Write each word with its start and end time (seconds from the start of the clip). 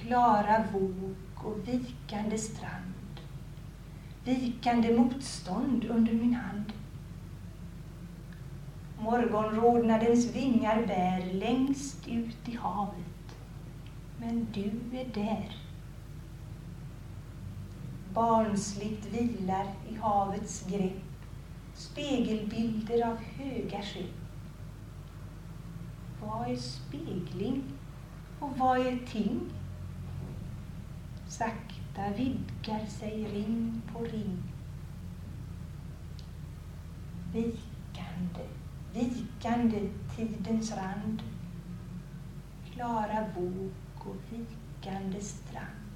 klara 0.00 0.64
våg 0.72 1.14
och 1.34 1.68
vikande 1.68 2.38
strand. 2.38 3.20
Vikande 4.24 4.96
motstånd 4.98 5.84
under 5.84 6.12
min 6.12 6.34
hand. 6.34 6.72
Morgonrodnadens 8.98 10.36
vingar 10.36 10.86
bär 10.86 11.32
längst 11.32 12.08
ut 12.08 12.48
i 12.48 12.56
havet. 12.56 13.36
Men 14.18 14.46
du 14.52 14.98
är 14.98 15.06
där. 15.14 15.56
Barnsligt 18.14 19.06
vilar 19.06 19.66
i 19.88 19.94
havets 19.94 20.66
grepp 20.66 21.10
spegelbilder 21.80 23.06
av 23.06 23.16
höga 23.16 23.82
skepp. 23.82 24.20
Vad 26.22 26.50
är 26.50 26.56
spegling 26.56 27.62
och 28.40 28.58
vad 28.58 28.78
är 28.78 28.98
ting? 29.06 29.40
Sakta 31.40 32.10
vidgar 32.16 32.86
sig 32.86 33.24
ring 33.24 33.82
på 33.92 34.04
ring. 34.04 34.42
Vikande, 37.32 38.46
vikande 38.92 39.90
tidens 40.16 40.72
rand. 40.72 41.22
Klara 42.72 43.26
våg 43.36 43.70
och 43.98 44.16
vikande 44.30 45.20
strand. 45.20 45.89